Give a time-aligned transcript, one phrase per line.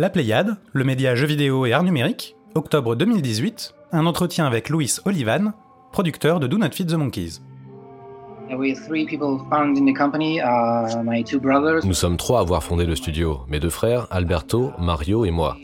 [0.00, 4.90] La Pléiade, le média jeux vidéo et art numérique, octobre 2018, un entretien avec Louis
[5.04, 5.52] Olivan,
[5.92, 7.40] producteur de Do Not Feed the Monkeys.
[11.84, 15.58] Nous sommes trois à avoir fondé le studio, mes deux frères, Alberto, Mario et moi.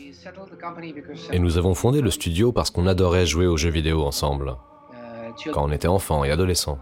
[1.31, 4.55] Et nous avons fondé le studio parce qu'on adorait jouer aux jeux vidéo ensemble,
[5.51, 6.77] quand on était enfants et adolescents.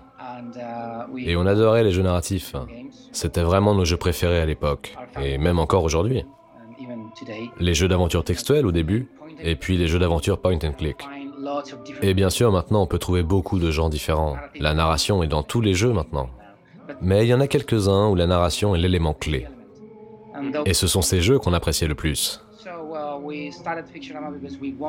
[1.16, 2.54] Et on adorait les jeux narratifs.
[3.14, 6.26] C'était vraiment nos jeux préférés à l'époque, et même encore aujourd'hui.
[7.60, 9.08] Les jeux d'aventure textuels au début,
[9.42, 10.98] et puis les jeux d'aventure point and click.
[12.02, 14.38] Et bien sûr, maintenant, on peut trouver beaucoup de genres différents.
[14.60, 16.30] La narration est dans tous les jeux maintenant.
[17.02, 19.48] Mais il y en a quelques-uns où la narration est l'élément clé.
[20.66, 22.42] Et ce sont ces jeux qu'on appréciait le plus.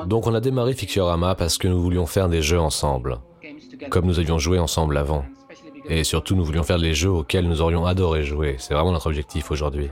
[0.06, 3.18] Donc on a démarré Ficturama parce que nous voulions faire des jeux ensemble,
[3.90, 5.24] comme nous avions joué ensemble avant.
[5.88, 8.56] Et surtout, nous voulions faire des jeux auxquels nous aurions adoré jouer.
[8.58, 9.90] C'est vraiment notre objectif aujourd'hui.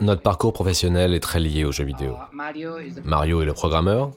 [0.00, 2.16] Notre parcours professionnel est très lié aux jeux vidéo.
[3.04, 4.10] Mario est le programmeur,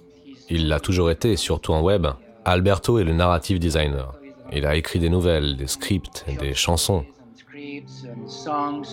[0.49, 2.07] il l'a toujours été, surtout en web.
[2.45, 4.13] Alberto est le narrative designer.
[4.51, 7.05] Il a écrit des nouvelles, des scripts, des chansons.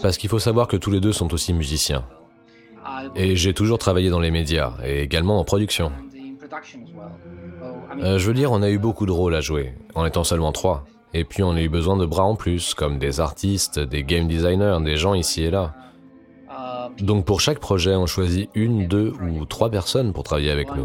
[0.02, 2.04] Parce qu'il faut savoir que tous les deux sont aussi musiciens.
[3.14, 5.92] Et j'ai toujours travaillé dans les médias et également en production.
[7.98, 10.52] Euh, je veux dire, on a eu beaucoup de rôles à jouer, en étant seulement
[10.52, 10.84] trois.
[11.14, 14.28] Et puis on a eu besoin de bras en plus, comme des artistes, des game
[14.28, 15.74] designers, des gens ici et là.
[17.00, 20.84] Donc pour chaque projet, on choisit une, deux ou trois personnes pour travailler avec nous.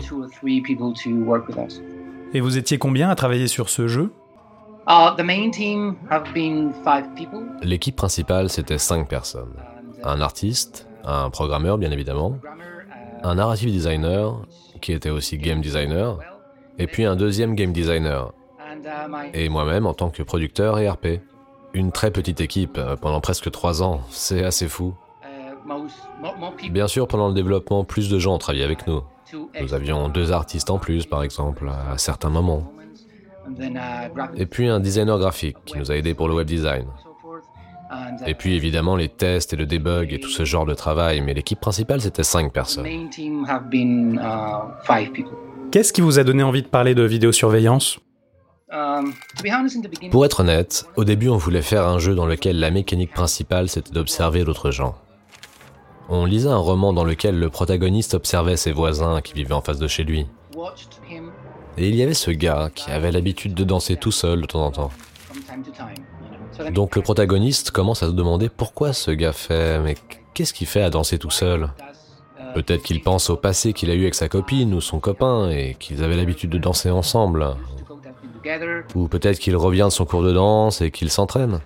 [2.33, 4.11] Et vous étiez combien à travailler sur ce jeu?
[7.61, 9.53] L'équipe principale, c'était cinq personnes.
[10.03, 12.37] Un artiste, un programmeur bien évidemment,
[13.23, 14.41] un narrative designer,
[14.81, 16.17] qui était aussi game designer,
[16.79, 18.33] et puis un deuxième game designer,
[19.33, 21.21] et moi-même en tant que producteur et RP.
[21.73, 24.93] Une très petite équipe euh, pendant presque trois ans, c'est assez fou.
[26.71, 29.01] Bien sûr, pendant le développement, plus de gens ont travaillé avec nous.
[29.59, 32.71] Nous avions deux artistes en plus, par exemple, à certains moments.
[34.35, 36.85] Et puis un designer graphique qui nous a aidés pour le web design.
[38.25, 41.33] Et puis évidemment les tests et le debug et tout ce genre de travail, mais
[41.33, 42.85] l'équipe principale c'était cinq personnes.
[45.71, 47.99] Qu'est-ce qui vous a donné envie de parler de vidéosurveillance?
[50.11, 53.67] Pour être honnête, au début on voulait faire un jeu dans lequel la mécanique principale
[53.67, 54.95] c'était d'observer d'autres gens.
[56.13, 59.79] On lisait un roman dans lequel le protagoniste observait ses voisins qui vivaient en face
[59.79, 60.27] de chez lui.
[61.77, 64.65] Et il y avait ce gars qui avait l'habitude de danser tout seul de temps
[64.65, 64.91] en temps.
[66.73, 69.95] Donc le protagoniste commence à se demander pourquoi ce gars fait, mais
[70.33, 71.69] qu'est-ce qu'il fait à danser tout seul?
[72.55, 75.77] Peut-être qu'il pense au passé qu'il a eu avec sa copine ou son copain et
[75.79, 77.55] qu'ils avaient l'habitude de danser ensemble.
[78.95, 81.61] Ou peut-être qu'il revient de son cours de danse et qu'il s'entraîne.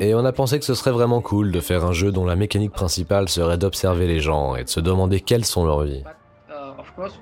[0.00, 2.36] Et on a pensé que ce serait vraiment cool de faire un jeu dont la
[2.36, 6.04] mécanique principale serait d'observer les gens et de se demander quelles sont leurs vies.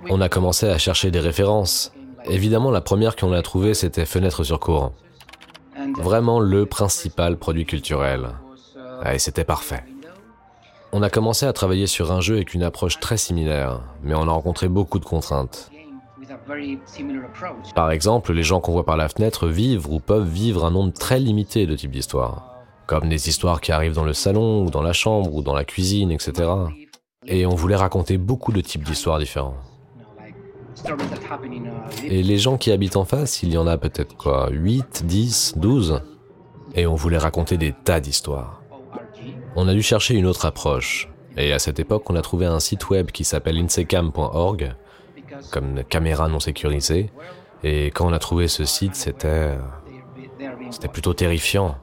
[0.08, 1.92] On a commencé à chercher des références.
[2.26, 4.92] Évidemment, la première qu'on a trouvée, c'était Fenêtre sur courant.
[5.98, 8.30] Vraiment le principal produit culturel.
[9.12, 9.84] Et c'était parfait.
[10.92, 14.28] On a commencé à travailler sur un jeu avec une approche très similaire, mais on
[14.28, 15.70] a rencontré beaucoup de contraintes.
[17.74, 20.92] Par exemple, les gens qu'on voit par la fenêtre vivent ou peuvent vivre un nombre
[20.92, 24.82] très limité de types d'histoires, comme des histoires qui arrivent dans le salon ou dans
[24.82, 26.48] la chambre ou dans la cuisine, etc.
[27.26, 29.56] Et on voulait raconter beaucoup de types d'histoires différents.
[32.04, 35.54] Et les gens qui habitent en face, il y en a peut-être quoi 8, 10,
[35.56, 36.02] 12
[36.74, 38.62] Et on voulait raconter des tas d'histoires.
[39.56, 41.08] On a dû chercher une autre approche.
[41.36, 44.74] Et à cette époque, on a trouvé un site web qui s'appelle insecam.org
[45.50, 47.10] comme caméra non sécurisée.
[47.62, 49.56] Et quand on a trouvé ce site, c'était
[50.70, 51.76] c'était plutôt terrifiant.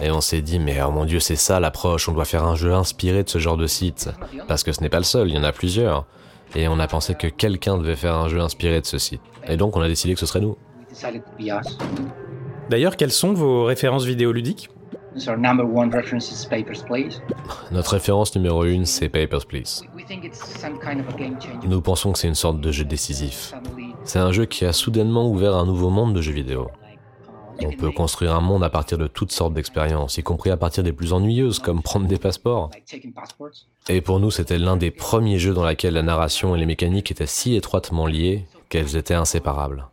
[0.00, 2.56] Et on s'est dit, mais oh mon dieu, c'est ça l'approche, on doit faire un
[2.56, 4.10] jeu inspiré de ce genre de site.
[4.48, 6.06] Parce que ce n'est pas le seul, il y en a plusieurs.
[6.54, 9.20] Et on a pensé que quelqu'un devait faire un jeu inspiré de ce site.
[9.46, 10.56] Et donc on a décidé que ce serait nous.
[12.70, 14.68] D'ailleurs, quelles sont vos références vidéoludiques?
[17.70, 19.82] Notre référence numéro une, c'est Papers, Please.
[21.64, 23.54] Nous pensons que c'est une sorte de jeu décisif.
[24.04, 26.70] C'est un jeu qui a soudainement ouvert un nouveau monde de jeux vidéo.
[27.64, 30.84] On peut construire un monde à partir de toutes sortes d'expériences, y compris à partir
[30.84, 32.70] des plus ennuyeuses, comme prendre des passeports.
[33.88, 37.10] Et pour nous, c'était l'un des premiers jeux dans lequel la narration et les mécaniques
[37.10, 39.86] étaient si étroitement liées qu'elles étaient inséparables.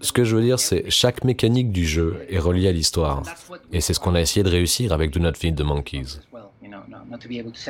[0.00, 3.22] Ce que je veux dire, c'est chaque mécanique du jeu est reliée à l'histoire.
[3.72, 6.20] Et c'est ce qu'on a essayé de réussir avec Do Not Feed the Monkeys.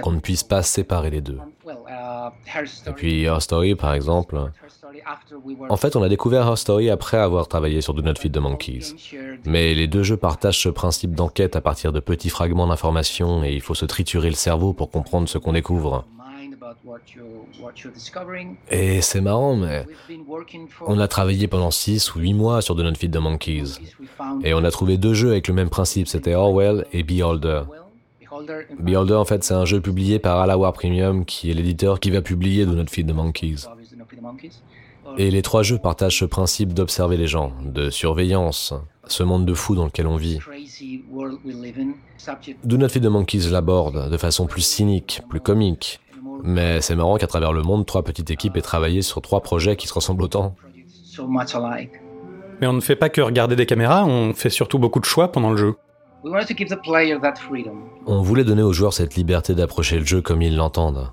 [0.03, 1.39] Qu'on ne puisse pas séparer les deux.
[2.87, 4.51] Et puis Her Story, par exemple.
[5.69, 8.39] En fait, on a découvert Her Story après avoir travaillé sur Do Not Feed the
[8.39, 8.95] Monkeys.
[9.45, 13.53] Mais les deux jeux partagent ce principe d'enquête à partir de petits fragments d'informations et
[13.53, 16.05] il faut se triturer le cerveau pour comprendre ce qu'on découvre.
[18.71, 19.87] Et c'est marrant, mais
[20.87, 23.79] on a travaillé pendant 6 ou 8 mois sur The Not Feed the Monkeys.
[24.43, 27.63] Et on a trouvé deux jeux avec le même principe, c'était Orwell et Beholder.
[28.79, 32.23] Beholder, en fait, c'est un jeu publié par Alawar Premium, qui est l'éditeur qui va
[32.23, 33.67] publier Do Not Feed the Monkeys.
[35.17, 38.75] Et les trois jeux partagent ce principe d'observer les gens, de surveillance,
[39.07, 40.39] ce monde de fou dans lequel on vit.
[42.65, 46.01] Do Not Feed the Monkeys l'aborde de façon plus cynique, plus comique,
[46.43, 49.77] mais c'est marrant qu'à travers le monde, trois petites équipes aient travaillé sur trois projets
[49.77, 50.57] qui se ressemblent autant.
[52.61, 55.31] Mais on ne fait pas que regarder des caméras, on fait surtout beaucoup de choix
[55.31, 55.75] pendant le jeu.
[58.07, 61.11] On voulait donner aux joueurs cette liberté d'approcher le jeu comme ils l'entendent.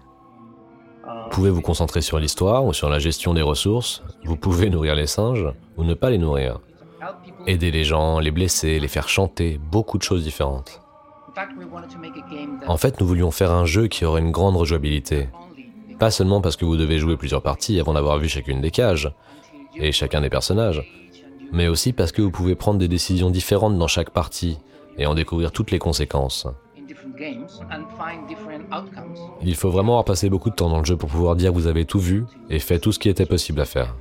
[1.06, 4.96] Vous pouvez vous concentrer sur l'histoire ou sur la gestion des ressources, vous pouvez nourrir
[4.96, 5.48] les singes
[5.78, 6.62] ou ne pas les nourrir.
[7.46, 10.82] Aider les gens, les blesser, les faire chanter, beaucoup de choses différentes.
[12.68, 15.28] En fait, nous voulions faire un jeu qui aurait une grande rejouabilité.
[16.00, 19.12] Pas seulement parce que vous devez jouer plusieurs parties avant d'avoir vu chacune des cages
[19.76, 20.90] et chacun des personnages,
[21.52, 24.58] mais aussi parce que vous pouvez prendre des décisions différentes dans chaque partie
[24.98, 26.48] et en découvrir toutes les conséquences.
[29.42, 31.56] Il faut vraiment avoir passé beaucoup de temps dans le jeu pour pouvoir dire que
[31.56, 33.96] vous avez tout vu et fait tout ce qui était possible à faire.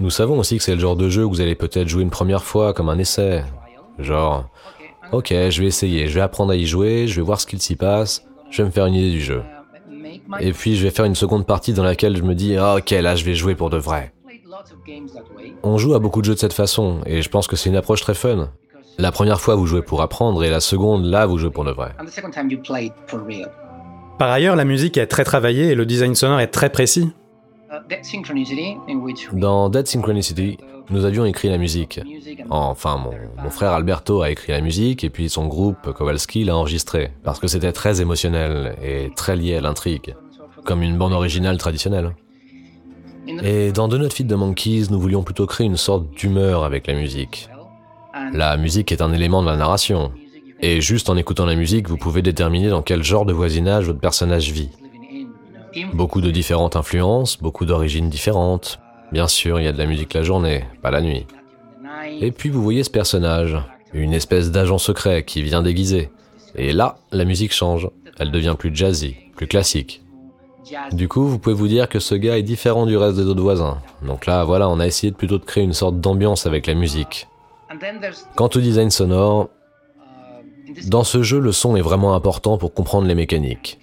[0.00, 2.10] Nous savons aussi que c'est le genre de jeu où vous allez peut-être jouer une
[2.10, 3.44] première fois comme un essai,
[3.98, 4.48] Genre,
[5.12, 7.60] ok, je vais essayer, je vais apprendre à y jouer, je vais voir ce qu'il
[7.60, 9.42] s'y passe, je vais me faire une idée du jeu.
[10.40, 12.90] Et puis je vais faire une seconde partie dans laquelle je me dis, ah, ok,
[12.90, 14.13] là je vais jouer pour de vrai.
[15.62, 17.76] On joue à beaucoup de jeux de cette façon, et je pense que c'est une
[17.76, 18.50] approche très fun.
[18.98, 21.72] La première fois, vous jouez pour apprendre, et la seconde, là, vous jouez pour de
[21.72, 21.94] vrai.
[24.18, 27.10] Par ailleurs, la musique est très travaillée et le design sonore est très précis.
[29.32, 30.58] Dans Dead Synchronicity,
[30.90, 32.00] nous avions écrit la musique.
[32.50, 32.96] Enfin,
[33.42, 37.40] mon, frère Alberto a écrit la musique et puis son groupe Kowalski l'a enregistré parce
[37.40, 40.14] que c'était très émotionnel et très lié à l'intrigue,
[40.64, 42.14] comme une bande originale traditionnelle.
[43.26, 46.94] Et dans Not Fit de Monkeys, nous voulions plutôt créer une sorte d'humeur avec la
[46.94, 47.48] musique.
[48.32, 50.12] La musique est un élément de la narration,
[50.60, 54.00] et juste en écoutant la musique, vous pouvez déterminer dans quel genre de voisinage votre
[54.00, 54.70] personnage vit.
[55.92, 58.78] Beaucoup de différentes influences, beaucoup d'origines différentes,
[59.14, 61.24] Bien sûr, il y a de la musique la journée, pas la nuit.
[62.20, 63.56] Et puis vous voyez ce personnage,
[63.92, 66.10] une espèce d'agent secret qui vient déguisé.
[66.56, 67.88] Et là, la musique change.
[68.18, 70.03] Elle devient plus jazzy, plus classique.
[70.92, 73.42] Du coup, vous pouvez vous dire que ce gars est différent du reste des autres
[73.42, 73.78] voisins.
[74.02, 76.74] Donc là, voilà, on a essayé de plutôt de créer une sorte d'ambiance avec la
[76.74, 77.28] musique.
[78.36, 79.48] Quant au design sonore,
[80.86, 83.78] dans ce jeu, le son est vraiment important pour comprendre les mécaniques.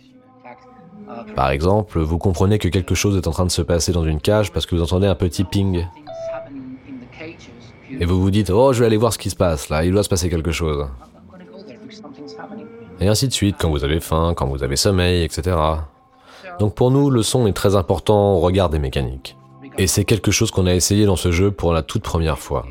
[1.36, 4.19] Par exemple, vous comprenez que quelque chose est en train de se passer dans une
[4.19, 5.86] cage parce que vous entendez un petit ping.
[8.00, 9.92] Et vous vous dites, oh, je vais aller voir ce qui se passe là, il
[9.92, 10.88] doit se passer quelque chose.
[13.00, 15.56] Et ainsi de suite, quand vous avez faim, quand vous avez sommeil, etc.
[16.62, 19.36] Donc pour nous, le son est très important au regard des mécaniques.
[19.80, 22.68] Et c'est quelque chose qu'on a essayé dans ce jeu pour la toute première fois.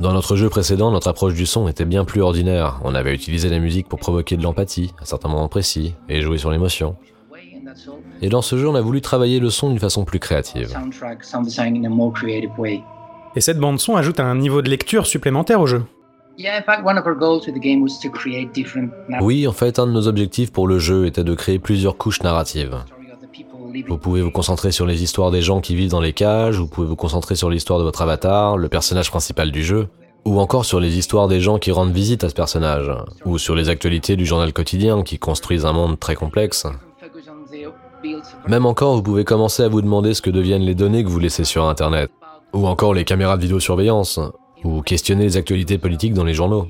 [0.00, 2.80] Dans notre jeu précédent, notre approche du son était bien plus ordinaire.
[2.82, 6.36] On avait utilisé la musique pour provoquer de l'empathie, à certains moments précis, et jouer
[6.36, 6.96] sur l'émotion.
[8.22, 10.76] Et dans ce jeu, on a voulu travailler le son d'une façon plus créative.
[13.36, 15.84] Et cette bande son ajoute un niveau de lecture supplémentaire au jeu.
[19.20, 22.22] Oui, en fait, un de nos objectifs pour le jeu était de créer plusieurs couches
[22.22, 22.76] narratives.
[23.88, 26.66] Vous pouvez vous concentrer sur les histoires des gens qui vivent dans les cages, vous
[26.66, 29.88] pouvez vous concentrer sur l'histoire de votre avatar, le personnage principal du jeu,
[30.24, 32.90] ou encore sur les histoires des gens qui rendent visite à ce personnage,
[33.24, 36.66] ou sur les actualités du journal quotidien qui construisent un monde très complexe.
[38.48, 41.18] Même encore, vous pouvez commencer à vous demander ce que deviennent les données que vous
[41.18, 42.10] laissez sur Internet,
[42.52, 44.18] ou encore les caméras de vidéosurveillance,
[44.64, 46.66] ou questionner les actualités politiques dans les journaux.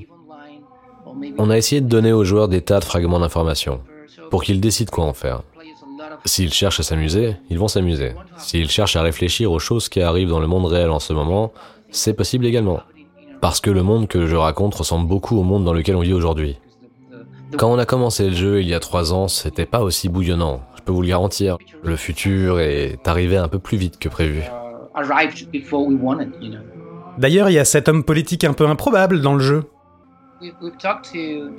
[1.37, 3.81] On a essayé de donner aux joueurs des tas de fragments d'informations,
[4.29, 5.43] pour qu'ils décident quoi en faire.
[6.25, 8.13] S'ils cherchent à s'amuser, ils vont s'amuser.
[8.37, 11.51] S'ils cherchent à réfléchir aux choses qui arrivent dans le monde réel en ce moment,
[11.89, 12.81] c'est possible également.
[13.39, 16.13] Parce que le monde que je raconte ressemble beaucoup au monde dans lequel on vit
[16.13, 16.57] aujourd'hui.
[17.57, 20.61] Quand on a commencé le jeu il y a trois ans, c'était pas aussi bouillonnant,
[20.77, 21.57] je peux vous le garantir.
[21.83, 24.43] Le futur est arrivé un peu plus vite que prévu.
[27.17, 29.63] D'ailleurs, il y a cet homme politique un peu improbable dans le jeu.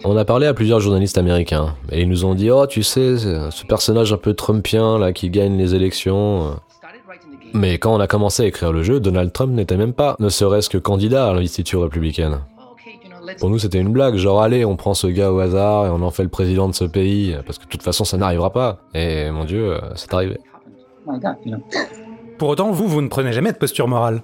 [0.05, 3.17] On a parlé à plusieurs journalistes américains et ils nous ont dit Oh, tu sais,
[3.17, 6.57] ce personnage un peu trumpien là qui gagne les élections.
[7.55, 10.29] Mais quand on a commencé à écrire le jeu, Donald Trump n'était même pas, ne
[10.29, 12.41] serait-ce que candidat à l'investiture républicaine.
[13.39, 16.03] Pour nous, c'était une blague, genre allez, on prend ce gars au hasard et on
[16.03, 18.79] en fait le président de ce pays, parce que de toute façon, ça n'arrivera pas.
[18.95, 20.39] Et mon Dieu, c'est arrivé.
[22.39, 24.23] Pour autant, vous, vous ne prenez jamais de posture morale.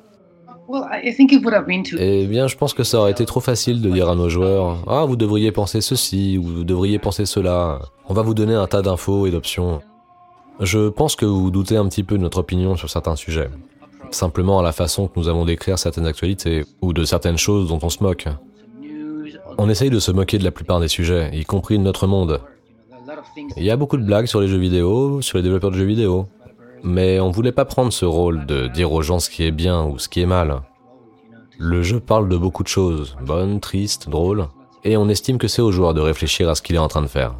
[1.98, 4.84] Eh bien, je pense que ça aurait été trop facile de dire à nos joueurs
[4.86, 7.80] Ah, vous devriez penser ceci, ou vous devriez penser cela.
[8.08, 9.80] On va vous donner un tas d'infos et d'options.
[10.60, 13.48] Je pense que vous doutez un petit peu de notre opinion sur certains sujets.
[14.10, 17.78] Simplement à la façon que nous avons d'écrire certaines actualités, ou de certaines choses dont
[17.82, 18.26] on se moque.
[19.56, 22.40] On essaye de se moquer de la plupart des sujets, y compris de notre monde.
[23.56, 25.84] Il y a beaucoup de blagues sur les jeux vidéo, sur les développeurs de jeux
[25.84, 26.26] vidéo.
[26.82, 29.84] Mais on voulait pas prendre ce rôle de dire aux gens ce qui est bien
[29.84, 30.62] ou ce qui est mal.
[31.58, 34.46] Le jeu parle de beaucoup de choses, bonnes, tristes, drôles,
[34.84, 37.02] et on estime que c'est aux joueurs de réfléchir à ce qu'il est en train
[37.02, 37.34] de faire.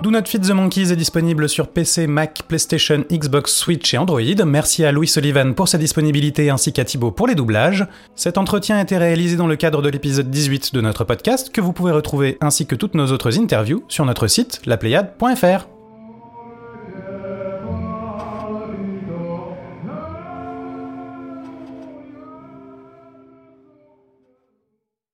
[0.00, 4.44] Do Not Feed the Monkeys est disponible sur PC, Mac, PlayStation, Xbox, Switch et Android.
[4.46, 7.84] Merci à Louis Sullivan pour sa disponibilité ainsi qu'à Thibaut pour les doublages.
[8.14, 11.60] Cet entretien a été réalisé dans le cadre de l'épisode 18 de notre podcast que
[11.60, 15.77] vous pouvez retrouver ainsi que toutes nos autres interviews sur notre site lapléiade.fr.